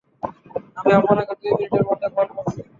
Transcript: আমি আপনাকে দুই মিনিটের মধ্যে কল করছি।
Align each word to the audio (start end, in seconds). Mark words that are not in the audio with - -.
আমি 0.77 0.91
আপনাকে 0.99 1.33
দুই 1.39 1.51
মিনিটের 1.51 1.83
মধ্যে 1.87 2.07
কল 2.15 2.27
করছি। 2.35 2.59